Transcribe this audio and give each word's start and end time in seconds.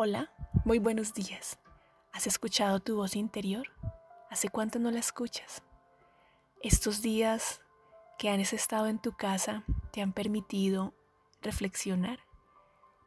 Hola, 0.00 0.30
muy 0.64 0.78
buenos 0.78 1.12
días. 1.12 1.58
¿Has 2.12 2.28
escuchado 2.28 2.78
tu 2.78 2.94
voz 2.94 3.16
interior? 3.16 3.66
¿Hace 4.30 4.48
cuánto 4.48 4.78
no 4.78 4.92
la 4.92 5.00
escuchas? 5.00 5.64
Estos 6.62 7.02
días 7.02 7.60
que 8.16 8.30
han 8.30 8.38
estado 8.38 8.86
en 8.86 9.00
tu 9.00 9.16
casa 9.16 9.64
te 9.90 10.00
han 10.00 10.12
permitido 10.12 10.94
reflexionar, 11.42 12.20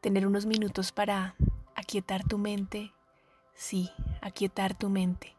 tener 0.01 0.27
unos 0.27 0.45
minutos 0.45 0.91
para 0.91 1.35
aquietar 1.75 2.27
tu 2.27 2.37
mente. 2.37 2.91
Sí, 3.53 3.89
aquietar 4.19 4.77
tu 4.77 4.89
mente, 4.89 5.37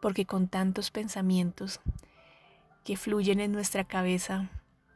porque 0.00 0.24
con 0.24 0.46
tantos 0.46 0.92
pensamientos 0.92 1.80
que 2.84 2.96
fluyen 2.96 3.40
en 3.40 3.50
nuestra 3.50 3.82
cabeza, 3.82 4.50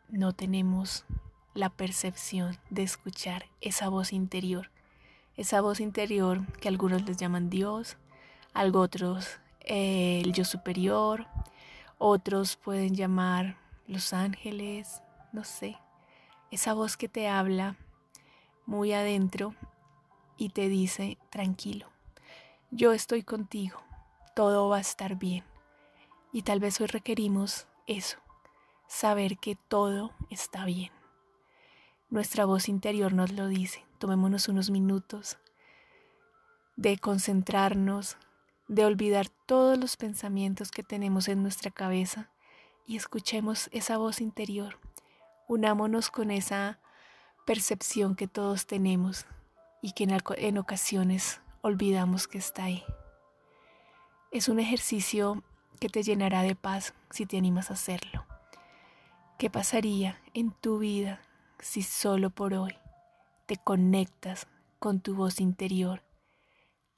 no 0.09 0.35
tenemos 0.35 1.05
la 1.53 1.69
percepción 1.69 2.61
de 2.71 2.85
escuchar 2.85 3.47
esa 3.61 3.89
voz 3.89 4.13
interior 4.13 4.71
esa 5.41 5.63
voz 5.63 5.81
interior 5.81 6.47
que 6.61 6.69
algunos 6.69 7.07
les 7.07 7.17
llaman 7.17 7.49
Dios, 7.49 7.97
algo 8.53 8.81
otros 8.81 9.39
eh, 9.61 10.21
el 10.23 10.35
yo 10.35 10.45
superior, 10.45 11.27
otros 11.97 12.57
pueden 12.57 12.95
llamar 12.95 13.57
los 13.87 14.13
ángeles, 14.13 15.01
no 15.33 15.45
sé, 15.45 15.79
esa 16.51 16.75
voz 16.75 16.99
que 16.99 17.09
te 17.09 17.27
habla 17.27 17.77
muy 18.67 18.93
adentro 18.93 19.55
y 20.37 20.51
te 20.51 20.69
dice, 20.69 21.17
tranquilo, 21.31 21.87
yo 22.71 22.93
estoy 22.93 23.23
contigo, 23.23 23.81
todo 24.37 24.69
va 24.69 24.77
a 24.77 24.81
estar 24.81 25.17
bien. 25.17 25.45
Y 26.35 26.43
tal 26.43 26.61
vez 26.61 26.79
hoy 26.83 26.87
requerimos 26.87 27.67
eso, 27.87 28.19
saber 28.89 29.39
que 29.39 29.57
todo 29.57 30.13
está 30.29 30.67
bien. 30.67 31.00
Nuestra 32.11 32.45
voz 32.45 32.69
interior 32.69 33.13
nos 33.13 33.31
lo 33.31 33.47
dice. 33.47 33.85
Tomémonos 33.99 34.49
unos 34.49 34.69
minutos 34.71 35.39
de 36.75 36.99
concentrarnos, 36.99 38.17
de 38.67 38.85
olvidar 38.85 39.29
todos 39.29 39.79
los 39.79 39.97
pensamientos 39.97 40.73
que 40.73 40.83
tenemos 40.83 41.29
en 41.29 41.41
nuestra 41.43 41.71
cabeza 41.71 42.29
y 42.85 42.97
escuchemos 42.97 43.69
esa 43.71 43.97
voz 43.97 44.21
interior. 44.21 44.81
Unámonos 45.47 46.11
con 46.11 46.33
esa 46.33 46.81
percepción 47.47 48.17
que 48.17 48.27
todos 48.27 48.67
tenemos 48.67 49.27
y 49.81 49.93
que 49.93 50.09
en, 50.39 50.59
ocasiones 50.59 51.41
olvidamos 51.61 52.27
que 52.27 52.39
está 52.39 52.65
ahí. 52.65 52.83
Es 54.33 54.49
un 54.49 54.59
ejercicio 54.59 55.45
que 55.79 55.89
te 55.89 56.03
llenará 56.03 56.43
de 56.43 56.57
paz 56.57 56.93
si 57.11 57.25
te 57.25 57.39
animas 57.39 57.71
a 57.71 57.75
hacerlo. 57.75 58.27
¿Qué 59.39 59.49
pasaría 59.49 60.21
en 60.35 60.51
tu 60.51 60.79
vida 60.79 61.21
si 61.63 61.83
solo 61.83 62.31
por 62.31 62.55
hoy 62.55 62.75
te 63.47 63.57
conectas 63.57 64.47
con 64.79 65.01
tu 65.01 65.15
voz 65.15 65.41
interior, 65.41 66.03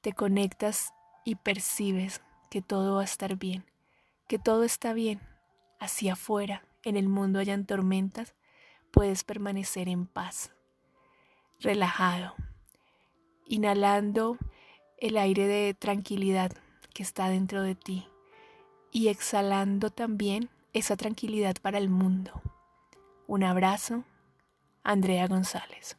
te 0.01 0.13
conectas 0.13 0.93
y 1.25 1.35
percibes 1.35 2.21
que 2.49 2.61
todo 2.61 2.95
va 2.95 3.01
a 3.01 3.05
estar 3.05 3.35
bien, 3.35 3.65
que 4.27 4.39
todo 4.39 4.63
está 4.63 4.93
bien, 4.93 5.19
hacia 5.79 6.13
afuera, 6.13 6.63
en 6.83 6.97
el 6.97 7.07
mundo 7.07 7.39
hayan 7.39 7.65
tormentas, 7.65 8.35
puedes 8.91 9.23
permanecer 9.23 9.89
en 9.89 10.05
paz, 10.05 10.51
relajado, 11.59 12.35
inhalando 13.47 14.37
el 14.97 15.17
aire 15.17 15.47
de 15.47 15.73
tranquilidad 15.73 16.51
que 16.93 17.03
está 17.03 17.29
dentro 17.29 17.63
de 17.63 17.75
ti 17.75 18.07
y 18.91 19.07
exhalando 19.07 19.89
también 19.89 20.49
esa 20.73 20.95
tranquilidad 20.95 21.55
para 21.61 21.77
el 21.77 21.89
mundo. 21.89 22.41
Un 23.27 23.43
abrazo 23.43 24.03
Andrea 24.83 25.27
González. 25.27 25.97